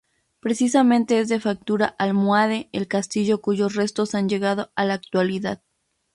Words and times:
Precisamente 0.39 1.19
es 1.19 1.29
de 1.29 1.39
factura 1.39 1.85
almohade 1.99 2.69
el 2.71 2.87
castillo 2.87 3.39
cuyos 3.39 3.75
restos 3.75 4.15
han 4.15 4.29
llegado 4.29 4.71
a 4.73 4.85
la 4.85 4.95
actualidad. 4.95 5.61